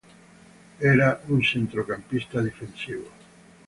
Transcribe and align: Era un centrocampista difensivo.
Era 0.93 1.21
un 1.29 1.43
centrocampista 1.43 2.41
difensivo. 2.41 3.05